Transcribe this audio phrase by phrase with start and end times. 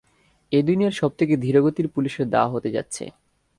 [0.51, 3.03] এটা দুনিয়ার সবথেকে ধীরগতির পুলিশের ধাওয়া হতে যাচ্ছে।